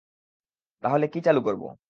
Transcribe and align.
তাহলে 0.83 1.05
কি 1.13 1.19
চালু 1.25 1.41
করবো? 1.47 1.67